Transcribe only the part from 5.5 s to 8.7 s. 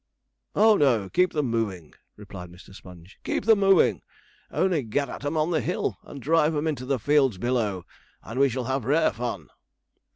the hill, and drive 'em into the fields below, and we shall